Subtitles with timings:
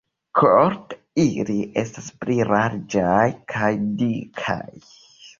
[0.37, 3.69] Korpe ili estas pli larĝaj kaj
[4.01, 4.59] dikaj.